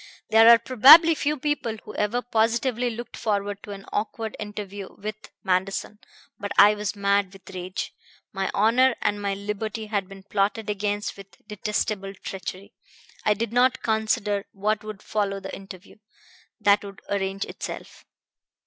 [0.31, 5.29] There are probably few people who ever positively looked forward to an awkward interview with
[5.43, 5.99] Manderson;
[6.39, 7.93] but I was mad with rage.
[8.33, 12.73] My honor and my liberty had been plotted against with detestable treachery.
[13.25, 15.97] I did not consider what would follow the interview.
[16.59, 18.03] That would arrange itself.